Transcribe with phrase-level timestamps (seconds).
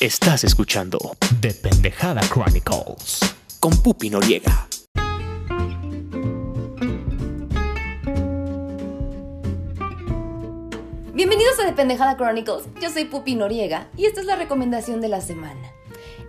[0.00, 0.96] Estás escuchando
[1.40, 3.18] The Pendejada Chronicles.
[3.58, 4.68] con Pupi Noriega.
[11.12, 15.08] Bienvenidos a The Pendejada Chronicles, yo soy Pupi Noriega y esta es la recomendación de
[15.08, 15.72] la semana.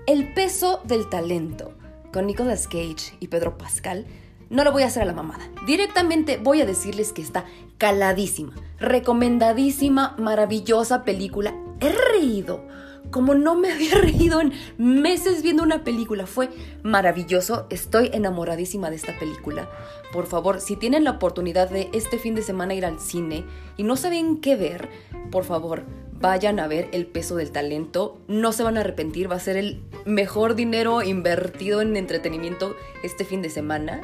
[0.07, 1.71] El peso del talento,
[2.11, 4.07] con Nicolas Cage y Pedro Pascal.
[4.49, 5.47] No lo voy a hacer a la mamada.
[5.67, 7.45] Directamente voy a decirles que está
[7.77, 11.53] caladísima, recomendadísima, maravillosa película.
[11.79, 12.63] He reído
[13.11, 16.27] como no me había reído en meses viendo una película.
[16.27, 16.49] Fue
[16.83, 17.67] maravilloso.
[17.69, 19.69] Estoy enamoradísima de esta película.
[20.11, 23.45] Por favor, si tienen la oportunidad de este fin de semana ir al cine
[23.77, 24.89] y no saben qué ver,
[25.31, 25.83] por favor,
[26.19, 28.17] vayan a ver El peso del talento.
[28.27, 29.31] No se van a arrepentir.
[29.31, 34.01] Va a ser el mejor dinero invertido en entretenimiento este fin de semana.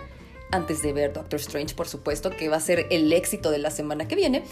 [0.51, 3.71] Antes de ver Doctor Strange, por supuesto, que va a ser el éxito de la
[3.71, 4.43] semana que viene.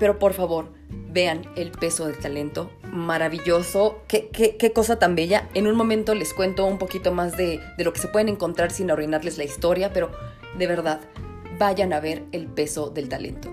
[0.00, 0.72] Pero por favor,
[1.12, 2.70] vean el peso del talento.
[2.90, 4.00] Maravilloso.
[4.08, 5.48] Qué, qué- qué cosa tan bella.
[5.54, 8.72] En un momento les cuento un poquito más de, de lo que se pueden encontrar
[8.72, 10.10] sin arruinarles la historia, pero
[10.58, 11.00] de verdad,
[11.58, 13.50] vayan a ver el peso del talento.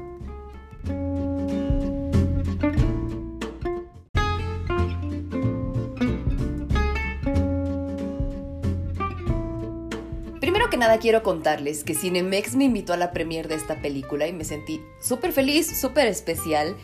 [10.98, 14.81] Quiero contarles que Cinemex me invitó a la premiere de esta película y me sentí
[15.00, 16.76] súper feliz, súper especial.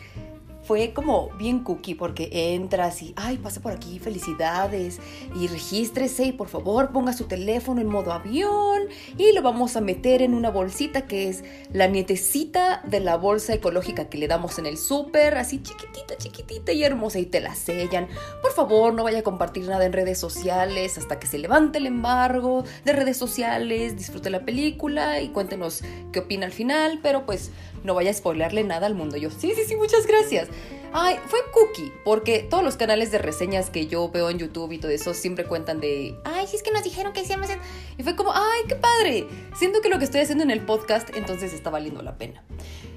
[0.64, 4.98] Fue como bien cookie porque entras y, ay, pasa por aquí, felicidades,
[5.34, 8.82] y regístrese y por favor ponga su teléfono en modo avión
[9.18, 13.52] y lo vamos a meter en una bolsita que es la nietecita de la bolsa
[13.54, 17.54] ecológica que le damos en el súper, así chiquitita, chiquitita y hermosa y te la
[17.54, 18.08] sellan.
[18.40, 21.86] Por favor, no vaya a compartir nada en redes sociales hasta que se levante el
[21.86, 27.50] embargo de redes sociales, disfrute la película y cuéntenos qué opina al final, pero pues
[27.84, 29.16] no vaya a spoilerle nada al mundo.
[29.16, 30.48] Yo, sí, sí, sí, muchas gracias.
[30.92, 34.78] Ay, fue cookie, porque todos los canales de reseñas que yo veo en YouTube y
[34.78, 37.60] todo eso siempre cuentan de, ay, sí es que nos dijeron que en-".
[37.98, 39.26] Y fue como, ay, qué padre.
[39.56, 42.42] Siento que lo que estoy haciendo en el podcast entonces está valiendo la pena.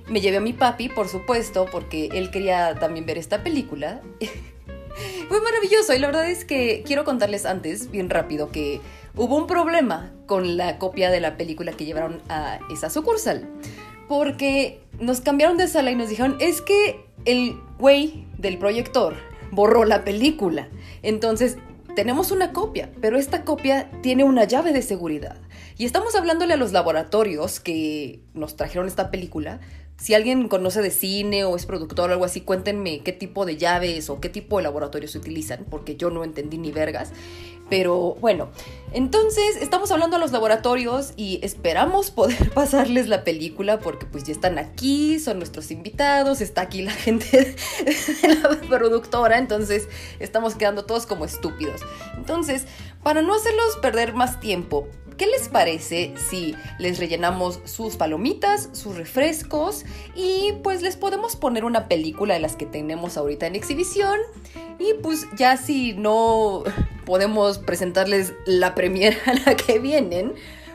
[0.07, 4.01] Me llevé a mi papi, por supuesto, porque él quería también ver esta película.
[5.27, 8.79] Fue maravilloso y la verdad es que quiero contarles antes, bien rápido, que
[9.15, 13.49] hubo un problema con la copia de la película que llevaron a esa sucursal.
[14.07, 19.15] Porque nos cambiaron de sala y nos dijeron, es que el güey del proyector
[19.51, 20.69] borró la película.
[21.03, 21.57] Entonces,
[21.95, 25.37] tenemos una copia, pero esta copia tiene una llave de seguridad.
[25.77, 29.59] Y estamos hablándole a los laboratorios que nos trajeron esta película.
[29.97, 33.57] Si alguien conoce de cine o es productor o algo así, cuéntenme qué tipo de
[33.57, 37.11] llaves o qué tipo de laboratorios utilizan, porque yo no entendí ni vergas.
[37.69, 38.49] Pero bueno,
[38.93, 44.33] entonces estamos hablando a los laboratorios y esperamos poder pasarles la película porque pues ya
[44.33, 47.55] están aquí, son nuestros invitados, está aquí la gente
[48.21, 49.87] de la productora, entonces
[50.19, 51.81] estamos quedando todos como estúpidos.
[52.15, 52.65] Entonces,
[53.03, 54.87] para no hacerlos perder más tiempo,
[55.17, 59.83] ¿Qué les parece si les rellenamos sus palomitas, sus refrescos
[60.15, 64.19] y pues les podemos poner una película de las que tenemos ahorita en exhibición?
[64.77, 66.63] Y pues ya si no
[67.07, 70.33] podemos presentarles la premiera a la que vienen,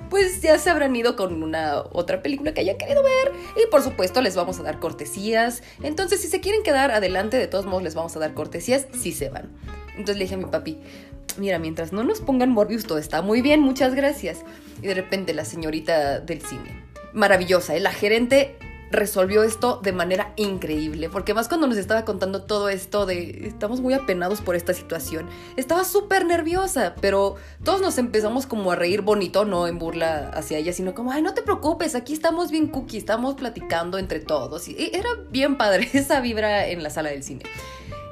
[0.09, 3.33] pues ya se habrán ido con una otra película que hayan querido ver.
[3.63, 5.63] Y por supuesto les vamos a dar cortesías.
[5.83, 9.13] Entonces si se quieren quedar adelante, de todos modos les vamos a dar cortesías si
[9.13, 9.51] se van.
[9.91, 10.79] Entonces le dije a mi papi,
[11.37, 14.41] mira, mientras no nos pongan Morbius todo está muy bien, muchas gracias.
[14.81, 16.83] Y de repente la señorita del cine,
[17.13, 17.81] maravillosa, ¿eh?
[17.81, 18.57] la gerente
[18.93, 23.81] resolvió esto de manera increíble, porque más cuando nos estaba contando todo esto de estamos
[23.81, 25.27] muy apenados por esta situación,
[25.57, 30.59] estaba súper nerviosa, pero todos nos empezamos como a reír bonito, no en burla hacia
[30.59, 34.69] ella, sino como, ay, no te preocupes, aquí estamos bien cookie, estamos platicando entre todos,
[34.69, 37.43] y era bien padre esa vibra en la sala del cine.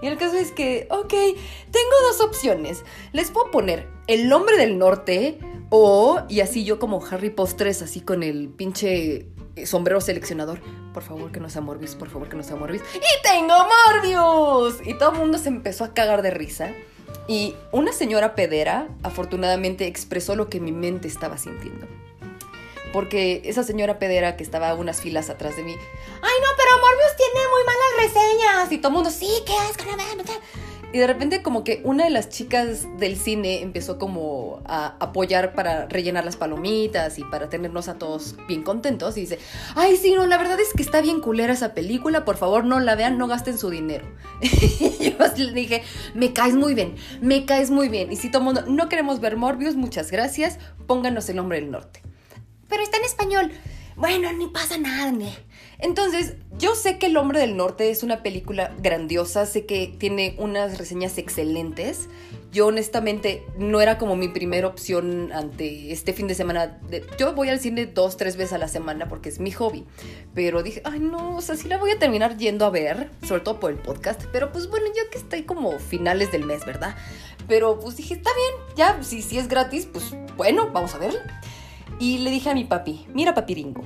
[0.03, 2.85] Y el caso es que, ok, tengo dos opciones.
[3.13, 5.39] Les puedo poner el nombre del norte
[5.69, 9.27] o, y así yo como Harry Postres, así con el pinche
[9.67, 10.61] sombrero seleccionador.
[10.93, 12.83] Por favor, que no sea Morbius, por favor, que no sea Morbius.
[12.95, 14.87] ¡Y tengo Morbius!
[14.87, 16.73] Y todo el mundo se empezó a cagar de risa.
[17.27, 21.87] Y una señora pedera, afortunadamente, expresó lo que mi mente estaba sintiendo.
[22.93, 27.17] Porque esa señora pedera que estaba unas filas atrás de mí, ay no, pero Morbius
[27.17, 28.73] tiene muy malas reseñas.
[28.73, 30.33] Y todo el mundo, sí, qué asco, no mames, no".
[30.93, 35.55] Y de repente como que una de las chicas del cine empezó como a apoyar
[35.55, 39.39] para rellenar las palomitas y para tenernos a todos bien contentos y dice,
[39.77, 42.81] ay sí, no, la verdad es que está bien culera esa película, por favor no
[42.81, 44.05] la vean, no gasten su dinero.
[44.43, 45.85] y yo así le dije,
[46.15, 48.11] me caes muy bien, me caes muy bien.
[48.11, 50.59] Y si todo el mundo, no queremos ver Morbius, muchas gracias,
[50.89, 52.03] pónganos el nombre del norte.
[52.69, 53.53] Pero está en español.
[54.01, 55.37] Bueno, ni pasa nada, ne.
[55.79, 60.37] Entonces, yo sé que El Hombre del Norte es una película grandiosa, sé que tiene
[60.39, 62.09] unas reseñas excelentes.
[62.51, 66.81] Yo honestamente no era como mi primera opción ante este fin de semana.
[67.19, 69.85] Yo voy al cine dos, tres veces a la semana porque es mi hobby.
[70.35, 73.43] Pero dije, ay no, o sea, sí la voy a terminar yendo a ver, sobre
[73.43, 74.25] todo por el podcast.
[74.33, 76.97] Pero pues bueno, yo que estoy como finales del mes, ¿verdad?
[77.47, 81.41] Pero pues dije, está bien, ya, si, si es gratis, pues bueno, vamos a verla.
[82.01, 83.83] Y le dije a mi papi, mira papiringo,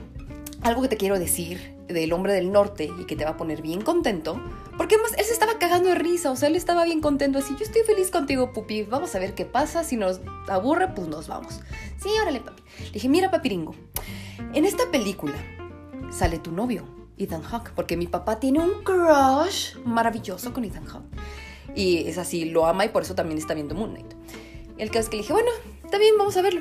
[0.63, 3.61] algo que te quiero decir del hombre del norte y que te va a poner
[3.61, 4.41] bien contento,
[4.79, 7.57] porque además él se estaba cagando de risa, o sea, él estaba bien contento, así,
[7.59, 11.27] yo estoy feliz contigo, pupi, vamos a ver qué pasa, si nos aburre, pues nos
[11.27, 11.61] vamos.
[12.01, 12.63] Sí, órale, papi.
[12.85, 13.75] Le dije, mira, papiringo,
[14.53, 15.35] en esta película
[16.11, 16.85] sale tu novio,
[17.19, 21.19] Ethan Hawke, porque mi papá tiene un crush maravilloso con Ethan Hawke.
[21.75, 24.15] Y es así, lo ama y por eso también está viendo Moon Knight.
[24.79, 25.51] El caso es que le dije, bueno,
[25.85, 26.61] está vamos a verlo.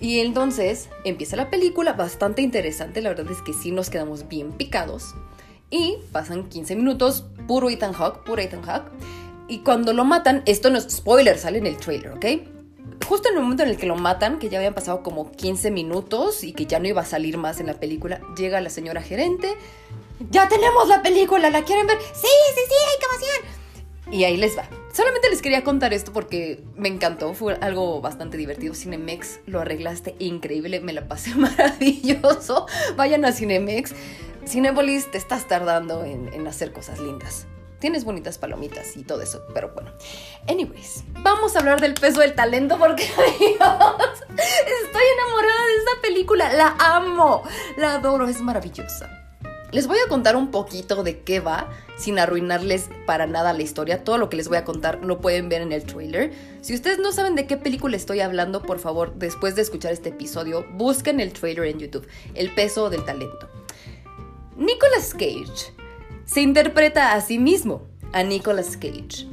[0.00, 4.52] Y entonces empieza la película, bastante interesante, la verdad es que sí nos quedamos bien
[4.52, 5.14] picados.
[5.68, 8.90] Y pasan 15 minutos, puro Ethan Hawke, puro Ethan Hawke.
[9.46, 12.24] Y cuando lo matan, esto no es spoiler, sale en el trailer, ¿ok?
[13.06, 15.70] Justo en el momento en el que lo matan, que ya habían pasado como 15
[15.70, 19.02] minutos y que ya no iba a salir más en la película, llega la señora
[19.02, 19.54] gerente.
[20.30, 21.50] ¡Ya tenemos la película!
[21.50, 21.98] ¿La quieren ver?
[21.98, 22.74] ¡Sí, sí, sí!
[22.88, 24.18] ¡Ay, qué emoción!
[24.18, 24.79] Y ahí les va.
[24.92, 28.74] Solamente les quería contar esto porque me encantó, fue algo bastante divertido.
[28.74, 32.66] Cinemex lo arreglaste increíble, me la pasé maravilloso.
[32.96, 33.94] Vayan a Cinemex.
[34.46, 37.46] Cinepolis, te estás tardando en, en hacer cosas lindas.
[37.78, 39.92] Tienes bonitas palomitas y todo eso, pero bueno.
[40.48, 43.04] Anyways, vamos a hablar del peso del talento porque,
[43.38, 44.20] Dios,
[44.84, 46.52] estoy enamorada de esta película.
[46.52, 47.42] La amo,
[47.76, 49.19] la adoro, es maravillosa.
[49.72, 54.02] Les voy a contar un poquito de qué va, sin arruinarles para nada la historia.
[54.02, 56.32] Todo lo que les voy a contar lo pueden ver en el trailer.
[56.60, 60.08] Si ustedes no saben de qué película estoy hablando, por favor, después de escuchar este
[60.08, 63.48] episodio, busquen el trailer en YouTube, El peso del talento.
[64.56, 65.72] Nicolas Cage
[66.24, 67.82] se interpreta a sí mismo,
[68.12, 69.28] a Nicolas Cage.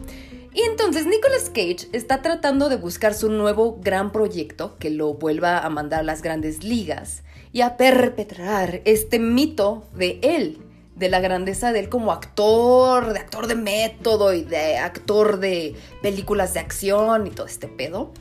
[0.54, 5.60] Y entonces Nicolas Cage está tratando de buscar su nuevo gran proyecto que lo vuelva
[5.60, 10.60] a mandar a las grandes ligas y a perpetrar este mito de él,
[10.96, 15.76] de la grandeza de él como actor, de actor de método y de actor de
[16.02, 18.12] películas de acción y todo este pedo.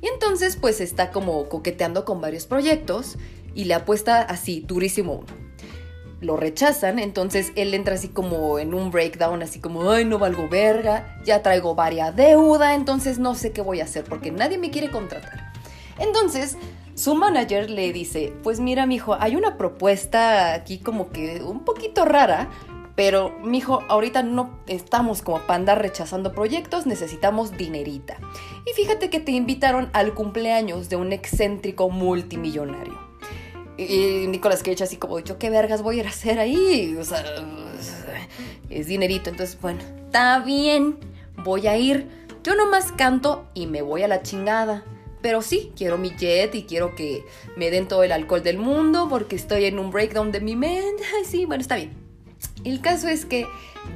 [0.00, 3.18] Y entonces pues está como coqueteando con varios proyectos
[3.54, 5.52] y le apuesta así durísimo uno
[6.22, 10.48] lo rechazan, entonces él entra así como en un breakdown, así como, ay, no valgo
[10.48, 14.70] verga, ya traigo varia deuda, entonces no sé qué voy a hacer porque nadie me
[14.70, 15.52] quiere contratar.
[15.98, 16.56] Entonces,
[16.94, 22.04] su manager le dice, pues mira, mijo, hay una propuesta aquí como que un poquito
[22.04, 22.50] rara,
[22.94, 28.18] pero mijo, ahorita no estamos como para andar rechazando proyectos, necesitamos dinerita.
[28.66, 32.98] Y fíjate que te invitaron al cumpleaños de un excéntrico multimillonario.
[33.78, 37.04] Y Nicolas Cage así como, yo qué vergas voy a ir a hacer ahí, o
[37.04, 37.24] sea,
[38.68, 40.98] es dinerito, entonces bueno, está bien,
[41.38, 42.06] voy a ir,
[42.44, 44.84] yo nomás canto y me voy a la chingada.
[45.22, 47.24] Pero sí, quiero mi jet y quiero que
[47.56, 51.04] me den todo el alcohol del mundo porque estoy en un breakdown de mi mente.
[51.24, 51.92] Sí, bueno, está bien.
[52.64, 53.46] El caso es que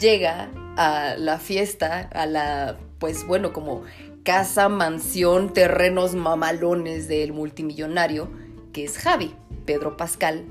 [0.01, 3.83] llega a la fiesta, a la, pues bueno, como
[4.23, 8.31] casa, mansión, terrenos mamalones del multimillonario,
[8.73, 9.35] que es Javi,
[9.65, 10.45] Pedro Pascal.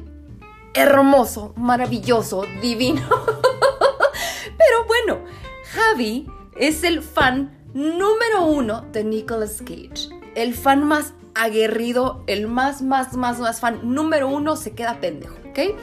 [0.73, 3.01] Hermoso, maravilloso, divino.
[4.57, 5.25] Pero bueno,
[5.71, 10.14] Javi es el fan número uno de Nicolas Cage.
[10.35, 15.35] El fan más aguerrido, el más, más, más, más fan número uno se queda pendejo,
[15.49, 15.77] ¿ok?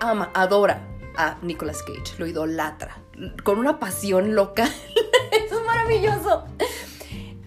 [0.00, 0.86] Ama, adora
[1.16, 3.02] a Nicolas Cage, lo idolatra,
[3.42, 4.64] con una pasión loca.
[5.32, 6.44] es maravilloso.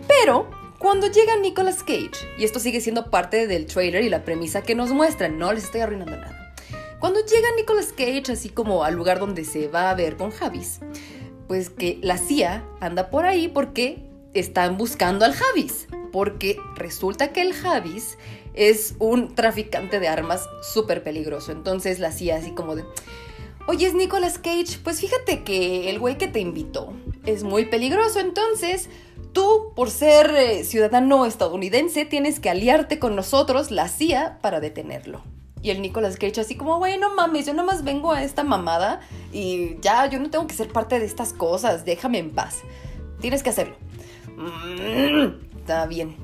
[0.08, 4.62] Pero cuando llega Nicolas Cage, y esto sigue siendo parte del trailer y la premisa
[4.64, 6.56] que nos muestran, no les estoy arruinando nada.
[7.00, 10.80] Cuando llega Nicolas Cage, así como al lugar donde se va a ver con Javis,
[11.48, 15.88] pues que la CIA anda por ahí porque están buscando al Javis.
[16.12, 18.18] Porque resulta que el Javis
[18.54, 21.52] es un traficante de armas súper peligroso.
[21.52, 22.84] Entonces la CIA así como de...
[23.68, 26.94] Oye, es Nicolas Cage, pues fíjate que el güey que te invitó
[27.26, 28.90] es muy peligroso, entonces
[29.34, 35.22] tú, por ser eh, ciudadano estadounidense, tienes que aliarte con nosotros, la CIA, para detenerlo.
[35.62, 39.02] Y el Nicolas Cage así como, güey, no mames, yo nomás vengo a esta mamada
[39.32, 42.62] y ya, yo no tengo que ser parte de estas cosas, déjame en paz.
[43.22, 43.76] Tienes que hacerlo.
[45.58, 46.16] Está bien.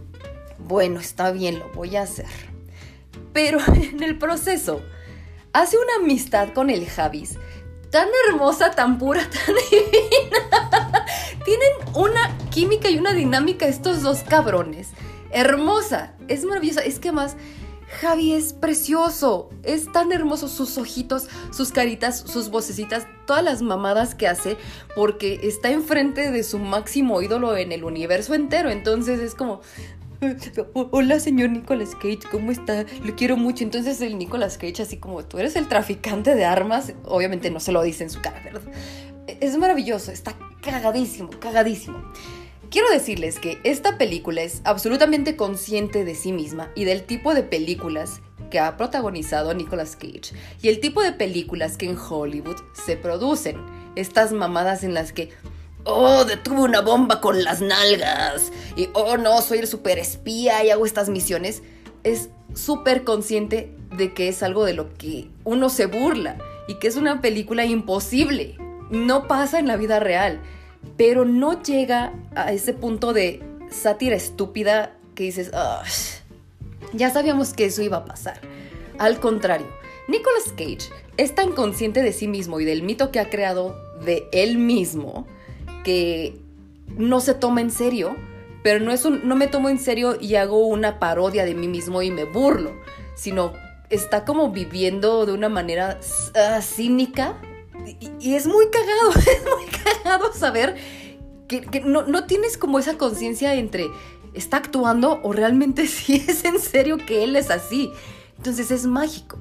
[0.59, 2.27] Bueno, está bien, lo voy a hacer.
[3.33, 4.81] Pero en el proceso,
[5.53, 7.37] hace una amistad con el Javis
[7.89, 11.05] tan hermosa, tan pura, tan divina.
[11.45, 14.89] Tienen una química y una dinámica estos dos cabrones.
[15.31, 16.81] Hermosa, es maravillosa.
[16.81, 17.37] Es que más
[18.01, 24.15] Javi es precioso, es tan hermoso sus ojitos, sus caritas, sus vocecitas, todas las mamadas
[24.15, 24.57] que hace,
[24.95, 28.71] porque está enfrente de su máximo ídolo en el universo entero.
[28.71, 29.61] Entonces es como,
[30.73, 32.85] Hola, señor Nicolas Cage, ¿cómo está?
[33.03, 33.63] Le quiero mucho.
[33.63, 37.71] Entonces el Nicolas Cage, así como tú eres el traficante de armas, obviamente no se
[37.71, 38.63] lo dice en su cara, ¿verdad?
[39.27, 42.01] Es maravilloso, está cagadísimo, cagadísimo.
[42.71, 47.43] Quiero decirles que esta película es absolutamente consciente de sí misma y del tipo de
[47.43, 52.97] películas que ha protagonizado Nicolas Cage y el tipo de películas que en Hollywood se
[52.97, 53.57] producen.
[53.95, 55.29] Estas mamadas en las que,
[55.83, 60.69] oh, detuve una bomba con las nalgas y, oh, no, soy el super espía y
[60.69, 61.63] hago estas misiones.
[62.03, 66.37] Es súper consciente de que es algo de lo que uno se burla
[66.67, 68.55] y que es una película imposible.
[68.91, 70.41] No pasa en la vida real
[70.95, 75.51] pero no llega a ese punto de sátira estúpida que dices,
[76.93, 78.39] ya sabíamos que eso iba a pasar.
[78.97, 79.67] Al contrario,
[80.07, 84.27] Nicolas Cage es tan consciente de sí mismo y del mito que ha creado de
[84.31, 85.27] él mismo
[85.83, 86.37] que
[86.95, 88.15] no se toma en serio,
[88.63, 91.67] pero no, es un, no me tomo en serio y hago una parodia de mí
[91.67, 92.73] mismo y me burlo,
[93.15, 93.53] sino
[93.89, 95.99] está como viviendo de una manera
[96.35, 97.37] ah, cínica
[98.19, 100.75] y, es muy cagado, es muy cagado saber
[101.47, 103.85] que, no, no, tienes como esa conciencia entre
[104.37, 107.91] está actuando o realmente sí es en serio que él es así.
[108.37, 109.39] Entonces es mágico.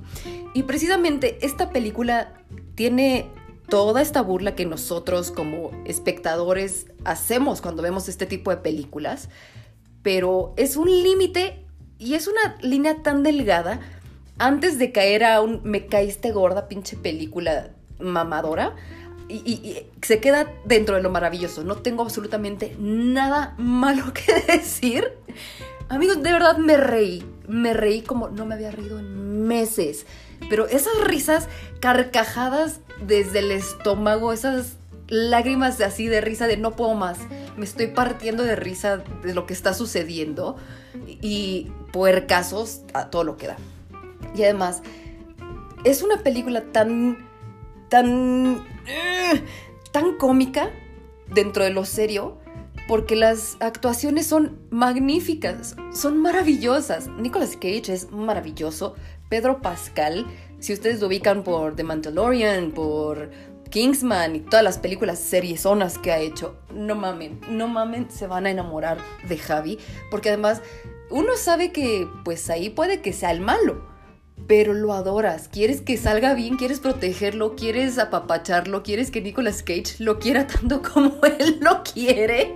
[0.54, 2.32] Y precisamente esta película
[2.74, 3.26] tiene
[3.68, 9.28] toda esta burla que nosotros como espectadores hacemos cuando vemos este tipo de películas,
[10.02, 11.64] pero es un límite
[11.98, 13.80] y es una línea tan delgada
[14.38, 18.74] antes de caer a un me caíste gorda pinche película mamadora.
[19.28, 21.64] Y, se queda dentro de lo maravilloso.
[21.64, 25.12] No tengo absolutamente nada malo que decir.
[25.88, 27.24] Amigos, de verdad me reí.
[27.48, 30.06] Me reí como no me había reído en meses.
[30.48, 31.48] Pero esas risas
[31.80, 34.76] carcajadas desde el estómago, esas
[35.08, 37.18] lágrimas de así de risa de no puedo más.
[37.56, 40.56] Me estoy partiendo de risa de lo que está sucediendo.
[41.20, 43.56] Y puercasos a todo lo que da.
[44.34, 44.82] Y además,
[45.84, 47.26] es una película tan
[47.88, 48.64] tan,
[49.92, 50.70] tan cómica
[51.28, 52.38] dentro de lo serio,
[52.88, 57.08] porque las actuaciones son magníficas, son maravillosas.
[57.08, 58.94] Nicolas Cage es maravilloso,
[59.28, 60.26] Pedro Pascal,
[60.60, 63.30] si ustedes lo ubican por The Mandalorian, por
[63.70, 68.46] Kingsman y todas las películas seriesonas que ha hecho, no mamen, no mamen, se van
[68.46, 69.78] a enamorar de Javi,
[70.10, 70.62] porque además
[71.10, 73.95] uno sabe que pues ahí puede que sea el malo
[74.46, 79.96] pero lo adoras, quieres que salga bien, quieres protegerlo, quieres apapacharlo, quieres que Nicolas Cage
[79.98, 82.54] lo quiera tanto como él lo quiere,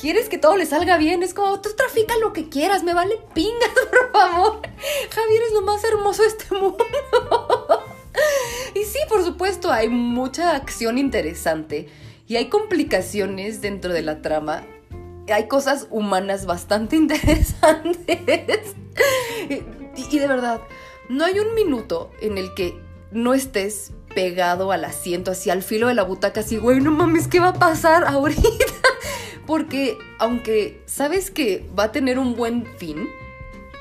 [0.00, 3.18] quieres que todo le salga bien, es como tú trafica lo que quieras, me vale
[3.34, 4.60] pingas, por favor.
[5.10, 6.84] Javier es lo más hermoso de este mundo.
[8.74, 11.88] y sí, por supuesto, hay mucha acción interesante
[12.28, 14.64] y hay complicaciones dentro de la trama.
[15.32, 18.76] Hay cosas humanas bastante interesantes.
[19.48, 20.60] y de verdad,
[21.08, 25.88] no hay un minuto en el que no estés pegado al asiento, así al filo
[25.88, 28.42] de la butaca, así, güey, no mames, ¿qué va a pasar ahorita?
[29.46, 33.08] Porque aunque sabes que va a tener un buen fin,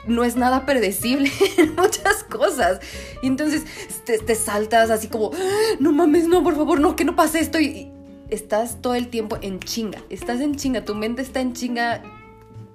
[0.08, 2.80] no es nada predecible en muchas cosas.
[3.22, 3.64] Y entonces
[4.04, 5.32] te, saltas así como,
[5.80, 7.60] no mames, no, por favor, no, que no pase esto.
[7.60, 7.92] Y
[8.30, 12.04] estás todo el tiempo en chinga, estás en chinga, tu mente está en chinga,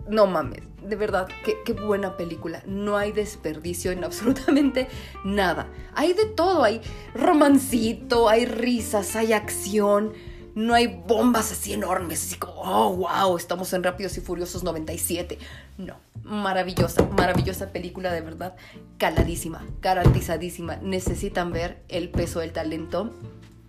[0.08, 2.62] no mames de verdad, qué, buena película.
[2.66, 4.88] No hay desperdicio en absolutamente
[5.24, 5.68] nada.
[5.94, 6.80] Hay de todo, hay
[7.14, 10.12] romancito, hay risas, hay acción.
[10.54, 15.38] No hay bombas así enormes, así como, oh, wow, estamos en Rápidos y Furiosos 97.
[15.78, 18.56] No, maravillosa, maravillosa película, de verdad,
[18.98, 20.76] caladísima, garantizadísima.
[20.76, 23.14] Necesitan ver el peso del talento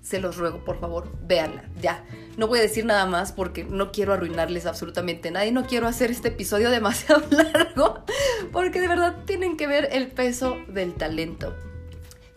[0.01, 2.03] se los ruego, por favor, véanla, ya.
[2.37, 5.87] No voy a decir nada más porque no quiero arruinarles absolutamente nada y no quiero
[5.87, 8.03] hacer este episodio demasiado largo
[8.51, 11.55] porque de verdad tienen que ver el peso del talento.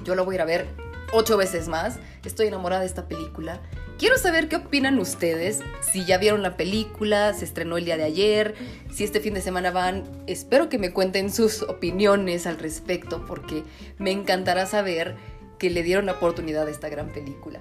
[0.00, 3.60] Yo lo voy a ir a ver ocho veces más, estoy enamorada de esta película.
[3.98, 8.02] Quiero saber qué opinan ustedes, si ya vieron la película, se estrenó el día de
[8.02, 8.54] ayer,
[8.92, 13.62] si este fin de semana van, espero que me cuenten sus opiniones al respecto porque
[13.98, 15.14] me encantará saber
[15.64, 17.58] que le dieron la oportunidad a esta gran película.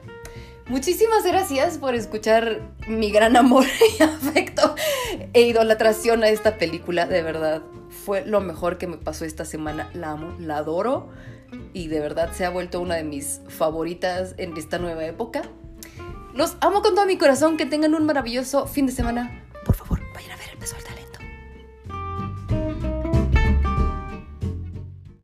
[0.67, 3.63] Muchísimas gracias por escuchar mi gran amor
[3.99, 4.75] y afecto
[5.31, 7.05] e idolatración a esta película.
[7.05, 7.61] De verdad,
[8.05, 9.89] fue lo mejor que me pasó esta semana.
[9.93, 11.07] La amo, la adoro
[11.71, 15.43] y de verdad se ha vuelto una de mis favoritas en esta nueva época.
[16.33, 17.55] Los amo con todo mi corazón.
[17.55, 19.43] Que tengan un maravilloso fin de semana